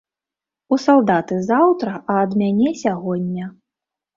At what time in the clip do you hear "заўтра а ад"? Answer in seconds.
1.51-2.31